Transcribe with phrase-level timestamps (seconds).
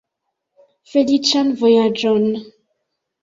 [0.93, 2.25] Feliĉan vojaĝon!